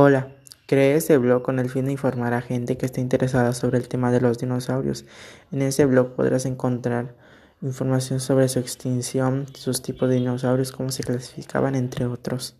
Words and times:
Hola, 0.00 0.28
creé 0.68 0.94
este 0.94 1.18
blog 1.18 1.42
con 1.42 1.58
el 1.58 1.68
fin 1.70 1.86
de 1.86 1.90
informar 1.90 2.32
a 2.32 2.40
gente 2.40 2.76
que 2.76 2.86
esté 2.86 3.00
interesada 3.00 3.52
sobre 3.52 3.78
el 3.78 3.88
tema 3.88 4.12
de 4.12 4.20
los 4.20 4.38
dinosaurios. 4.38 5.04
En 5.50 5.60
ese 5.60 5.86
blog 5.86 6.14
podrás 6.14 6.46
encontrar 6.46 7.16
información 7.62 8.20
sobre 8.20 8.48
su 8.48 8.60
extinción, 8.60 9.46
sus 9.54 9.82
tipos 9.82 10.08
de 10.08 10.14
dinosaurios, 10.14 10.70
cómo 10.70 10.92
se 10.92 11.02
clasificaban, 11.02 11.74
entre 11.74 12.06
otros. 12.06 12.54